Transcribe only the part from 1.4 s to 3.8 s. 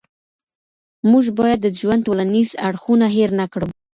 د ژوند ټولنیز اړخونه هېر نه کړو.